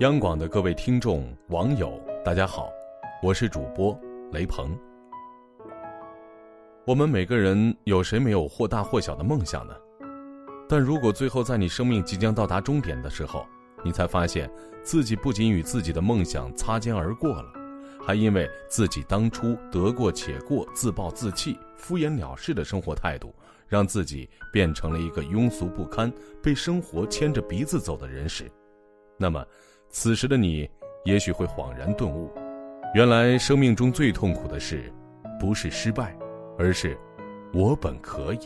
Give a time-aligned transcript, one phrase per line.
[0.00, 2.70] 央广的各位听众、网友，大家好，
[3.22, 3.98] 我是主播
[4.30, 4.78] 雷鹏。
[6.84, 9.74] 我们每个人有谁没有或大或小的梦想呢？
[10.68, 13.46] 但如果最后在你生命即将到达终点的时候，
[13.82, 14.50] 你才发现
[14.82, 17.50] 自己不仅与自己的梦想擦肩而过了，
[18.04, 23.34] 还因为自己当初得过且过、自暴自弃、敷衍了事的生活态度，
[23.66, 28.44] 让自己变成了一个庸俗不堪、被生活牵着鼻子走的人时，
[29.16, 29.42] 那么。
[29.88, 30.68] 此时的你，
[31.04, 32.30] 也许会恍然顿悟，
[32.94, 34.92] 原来生命中最痛苦的事，
[35.40, 36.16] 不是失败，
[36.58, 36.96] 而是
[37.52, 38.40] 我本可以。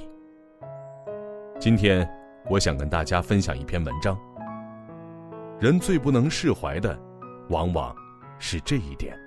[1.58, 2.08] 今天，
[2.48, 4.18] 我想跟大家分享一篇文章。
[5.58, 6.98] 人最不能释怀的，
[7.48, 7.94] 往往
[8.38, 9.18] 是这一点。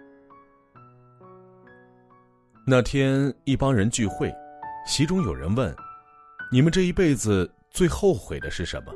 [2.66, 4.34] 那天，一帮人聚会，
[4.88, 5.76] 其中有人问
[6.52, 8.94] ：“你们这一辈子最后悔的是什么？”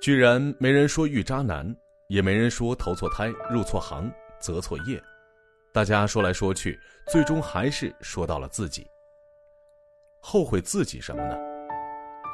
[0.00, 1.74] 居然没人说遇渣男。
[2.08, 4.98] 也没人说投错胎、入错行、择错业，
[5.72, 8.86] 大家说来说去，最终还是说到了自己。
[10.20, 11.36] 后悔自己什么呢？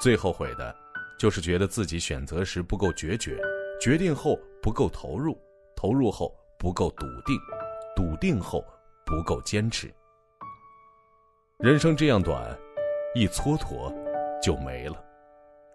[0.01, 0.73] 最后悔的，
[1.19, 3.37] 就是觉得自己选择时不够决绝，
[3.81, 5.37] 决定后不够投入，
[5.75, 7.37] 投入后不够笃定，
[7.97, 8.65] 笃定后
[9.05, 9.93] 不够坚持。
[11.59, 12.57] 人生这样短，
[13.13, 13.93] 一蹉跎
[14.41, 15.05] 就没了。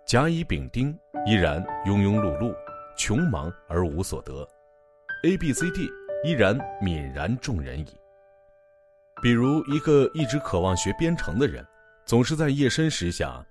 [0.07, 2.55] 甲乙丙丁依然庸庸碌碌。
[2.99, 4.45] 穷忙而无所得
[5.23, 5.89] ，A、B、C、D
[6.21, 7.97] 依然泯然众人矣。
[9.21, 11.65] 比如一个一直渴望学编程的人，
[12.05, 13.41] 总是在夜深时想：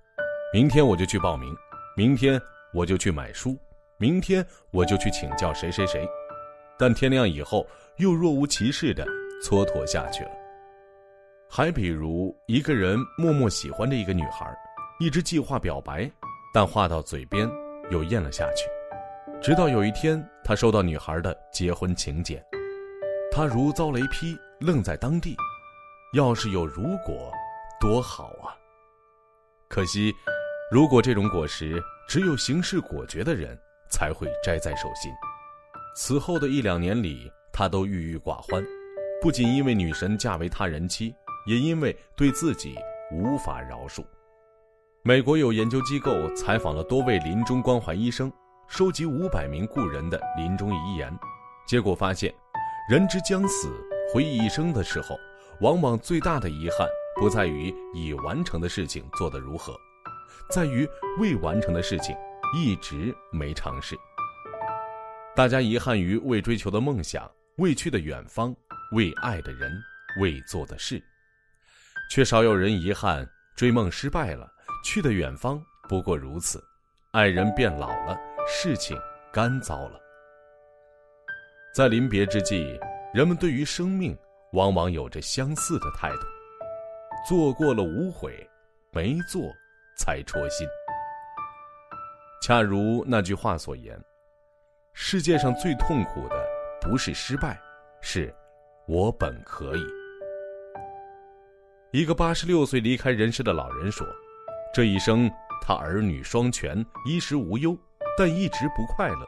[0.53, 1.51] 明天我就去报名，
[1.97, 2.39] 明天
[2.75, 3.57] 我就去买书，
[3.97, 6.07] 明天我就去请教谁谁谁。
[6.77, 7.65] 但天亮以后，
[7.97, 9.03] 又若无其事的
[9.43, 10.31] 蹉跎下去了。
[11.49, 14.55] 还比如一个人默默喜欢着一个女孩，
[14.99, 16.07] 一直计划表白，
[16.53, 17.49] 但话到嘴边
[17.89, 18.69] 又咽了下去。
[19.41, 22.43] 直到有一天，他收到女孩的结婚请柬，
[23.31, 25.33] 他如遭雷劈，愣在当地。
[26.13, 27.31] 要是有如果，
[27.79, 28.51] 多好啊！
[29.69, 30.13] 可惜，
[30.69, 33.57] 如果这种果实，只有行事果决的人
[33.89, 35.09] 才会摘在手心。
[35.95, 38.61] 此后的一两年里，他都郁郁寡欢，
[39.21, 41.15] 不仅因为女神嫁为他人妻，
[41.47, 42.75] 也因为对自己
[43.09, 44.03] 无法饶恕。
[45.01, 48.29] 美国有研究机构采访了多位临终关怀医生。
[48.69, 51.11] 收集五百名故人的临终遗言，
[51.65, 52.31] 结果发现，
[52.87, 53.67] 人之将死，
[54.13, 55.19] 回忆一生的时候，
[55.59, 56.87] 往往最大的遗憾
[57.19, 59.75] 不在于已完成的事情做得如何，
[60.51, 60.87] 在于
[61.17, 62.15] 未完成的事情
[62.55, 63.97] 一直没尝试。
[65.35, 68.55] 大家遗憾于未追求的梦想、未去的远方、
[68.93, 69.71] 未爱的人、
[70.21, 71.03] 未做的事，
[72.11, 74.47] 却少有人遗憾追梦失败了，
[74.85, 75.59] 去的远方
[75.89, 76.63] 不过如此，
[77.11, 78.15] 爱人变老了。
[78.51, 78.99] 事情
[79.31, 80.01] 干糟了，
[81.71, 82.79] 在临别之际，
[83.13, 84.17] 人们对于生命
[84.53, 86.25] 往往有着相似的态度：
[87.27, 88.49] 做过了无悔，
[88.91, 89.43] 没做
[89.95, 90.67] 才戳心。
[92.41, 93.97] 恰如那句话所言
[94.93, 96.43] ：“世界上最痛苦的
[96.81, 97.61] 不是失败，
[98.01, 98.33] 是
[98.87, 99.85] 我本可以。”
[101.93, 104.05] 一个八十六岁离开人世的老人说
[104.73, 105.29] ：“这一生，
[105.61, 107.77] 他儿女双全，衣食无忧。”
[108.17, 109.25] 但一直不快乐，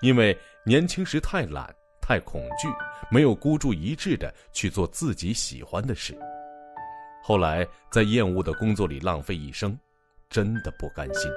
[0.00, 2.68] 因为年轻时太懒、太恐惧，
[3.10, 6.16] 没有孤注一掷的去做自己喜欢的事。
[7.22, 9.76] 后来在厌恶的工作里浪费一生，
[10.28, 11.30] 真的不甘心。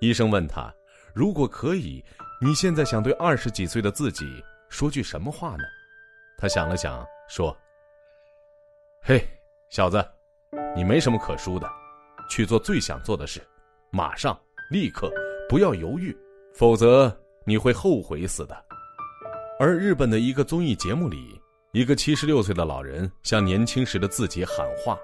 [0.00, 0.72] 医生问他
[1.14, 2.04] ：“如果可以，
[2.40, 5.64] 你现在想对二十几岁的自己说句什么话呢？”
[6.38, 7.56] 他想了想，说
[9.02, 9.26] ：“嘿，
[9.70, 10.04] 小子，
[10.76, 11.68] 你没什么可输的，
[12.28, 13.40] 去做最想做的事，
[13.90, 14.38] 马上，
[14.70, 15.10] 立刻。”
[15.54, 16.12] 不要犹豫，
[16.52, 18.64] 否则你会后悔死的。
[19.56, 24.98] 而日本的一个综艺节目里，一个七十六岁的老人向年轻时的自己喊话，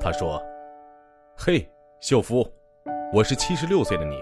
[0.00, 0.42] 他说
[1.38, 1.64] ：“嘿，
[2.00, 2.44] 秀夫，
[3.14, 4.16] 我是七十六岁的你。”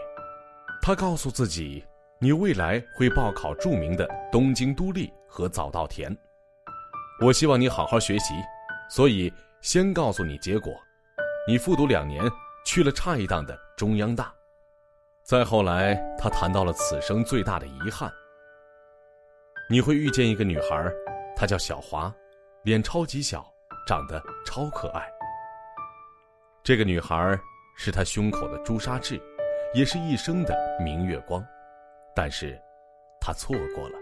[0.82, 1.82] 他告诉自己
[2.20, 6.14] ：“你未来会报考著名的东京都立和早稻田。
[7.24, 8.34] 我希望你好好学习，
[8.90, 9.32] 所以
[9.62, 10.70] 先告诉你结果：
[11.48, 12.22] 你复读两年，
[12.66, 14.30] 去了差一档的中央大。”
[15.26, 18.08] 再后来，他谈到了此生最大的遗憾。
[19.68, 20.88] 你会遇见一个女孩，
[21.34, 22.14] 她叫小华，
[22.62, 23.44] 脸超级小，
[23.88, 25.04] 长得超可爱。
[26.62, 27.36] 这个女孩
[27.76, 29.20] 是他胸口的朱砂痣，
[29.74, 31.44] 也是一生的明月光，
[32.14, 32.56] 但是，
[33.20, 33.98] 他错过了。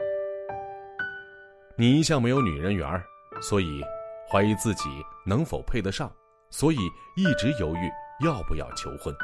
[1.74, 3.02] 你一向没有女人缘
[3.40, 3.82] 所以
[4.30, 4.90] 怀疑自己
[5.24, 6.12] 能否配得上，
[6.50, 6.76] 所以
[7.16, 7.90] 一直犹豫
[8.22, 9.16] 要不要求婚。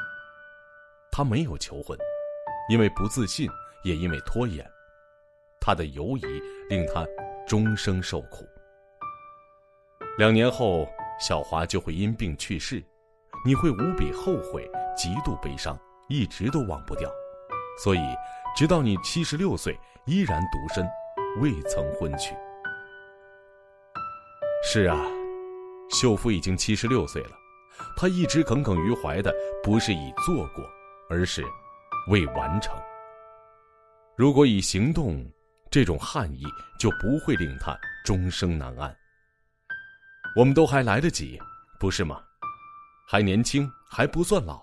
[1.10, 1.98] 他没有求婚，
[2.70, 3.48] 因为不自信，
[3.82, 4.64] 也因为拖延。
[5.60, 6.22] 他的犹疑
[6.68, 7.06] 令他
[7.46, 8.46] 终生受苦。
[10.18, 10.88] 两年后，
[11.20, 12.82] 小华就会因病去世，
[13.44, 15.78] 你会无比后悔，极度悲伤，
[16.08, 17.10] 一直都忘不掉。
[17.82, 18.00] 所以，
[18.56, 20.86] 直到你七十六岁，依然独身，
[21.40, 22.34] 未曾婚娶。
[24.62, 24.98] 是啊，
[25.90, 27.30] 秀夫已经七十六岁了，
[27.96, 30.64] 他一直耿耿于怀的不是已做过，
[31.10, 31.44] 而是
[32.08, 32.74] 未完成。
[34.16, 35.22] 如果以行动，
[35.70, 36.44] 这种憾意
[36.78, 38.96] 就不会令他终生难安。
[40.36, 41.40] 我们都还来得及，
[41.78, 42.22] 不是吗？
[43.08, 44.62] 还年轻，还不算老，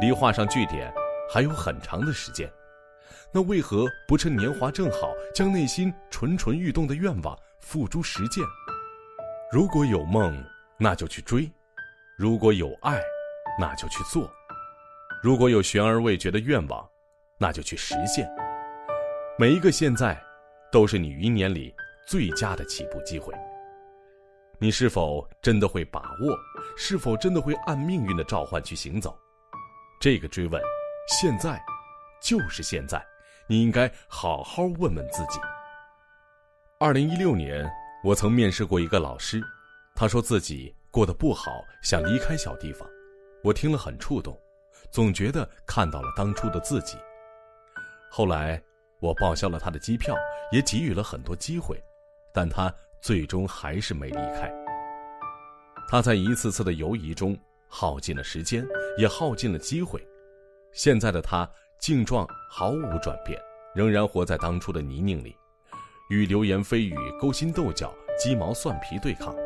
[0.00, 0.92] 离画上句点
[1.32, 2.52] 还有很长的时间。
[3.32, 8.44] 那为何不趁年华正好，将内心蠢蠢欲动的愿望付诸实践？
[9.52, 10.44] 如果有梦，
[10.78, 11.48] 那就去追；
[12.16, 13.00] 如果有爱，
[13.60, 14.28] 那就去做；
[15.24, 16.86] 如果有悬而未决的愿望，
[17.38, 18.28] 那就去实现。
[19.38, 20.22] 每一个现在。
[20.72, 21.72] 都是你余年里
[22.04, 23.32] 最佳的起步机会。
[24.58, 26.36] 你是否真的会把握？
[26.76, 29.16] 是否真的会按命运的召唤去行走？
[30.00, 30.60] 这个追问，
[31.06, 31.64] 现在，
[32.20, 33.00] 就是现在，
[33.46, 35.38] 你应该好好问问自己。
[36.80, 37.64] 二零一六年，
[38.02, 39.40] 我曾面试过一个老师，
[39.94, 42.88] 他说自己过得不好，想离开小地方。
[43.44, 44.36] 我听了很触动，
[44.94, 46.96] 总觉得看到了当初的自己。
[48.08, 48.62] 后来。
[49.00, 50.16] 我报销了他的机票，
[50.50, 51.78] 也给予了很多机会，
[52.32, 54.50] 但他最终还是没离开。
[55.86, 57.36] 他在一次次的犹疑中
[57.68, 60.00] 耗尽了时间，也耗尽了机会。
[60.72, 61.46] 现在的他
[61.78, 63.38] 境状毫无转变，
[63.74, 65.36] 仍然活在当初的泥泞里，
[66.08, 69.36] 与流言蜚语、勾心斗角、鸡毛蒜皮对抗。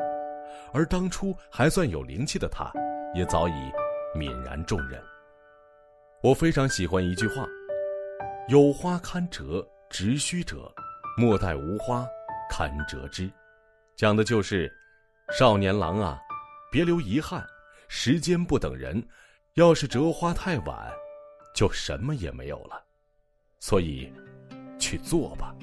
[0.73, 2.71] 而当初还算有灵气的他，
[3.13, 3.73] 也早已
[4.15, 5.03] 泯然众人。
[6.21, 7.47] 我非常喜欢一句话。
[8.49, 10.73] 有花堪折直须折，
[11.17, 12.05] 莫待无花
[12.51, 13.31] 堪折枝。
[13.95, 14.73] 讲的就是，
[15.39, 16.19] 少年郎啊，
[16.73, 17.47] 别留遗憾。
[17.87, 19.01] 时间不等人，
[19.55, 20.91] 要是折花太晚，
[21.55, 22.83] 就什么也没有了。
[23.61, 24.13] 所以，
[24.77, 25.55] 去做吧。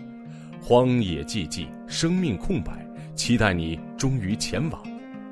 [0.61, 4.81] 荒野寂寂，生命空白，期待你终于前往，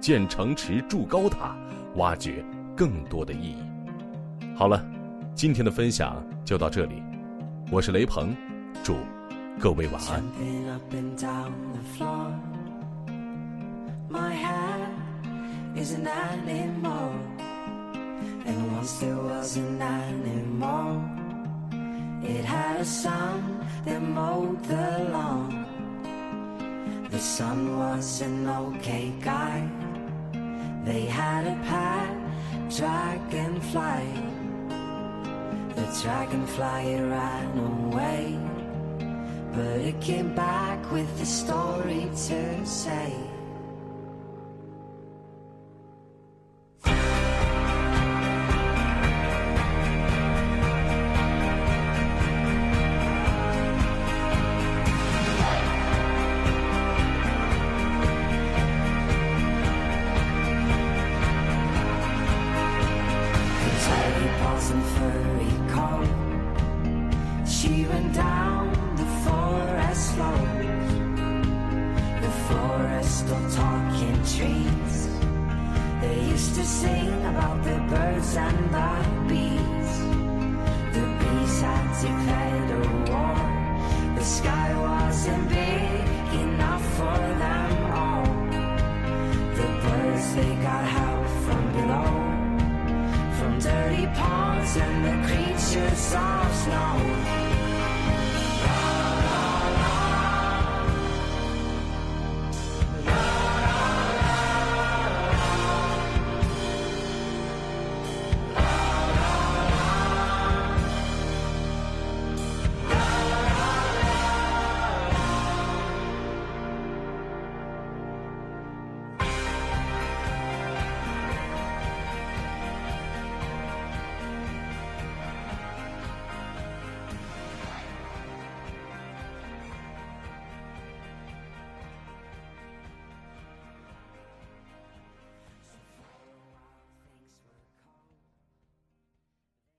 [0.02, 1.58] 建城池，筑高塔，
[1.96, 2.44] 挖掘
[2.76, 3.64] 更多的意义。
[4.56, 4.86] 好了，
[5.36, 7.02] 今天的分享就到这里。
[7.72, 8.36] 我是雷鹏，
[8.84, 8.96] 祝
[9.60, 10.24] 各位晚安。
[22.26, 25.66] It had a son that mowed the lawn.
[27.12, 29.68] The son was an okay guy.
[30.86, 32.16] They had a pet
[32.70, 34.43] dragonfly.
[35.94, 38.40] The it ran away
[39.54, 43.14] But it came back with a story to say
[76.56, 78.90] to sing about the birds and the
[79.28, 79.92] bees.
[80.94, 82.53] The bees had declared